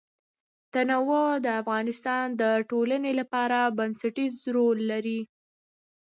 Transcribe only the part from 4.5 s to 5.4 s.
رول لري.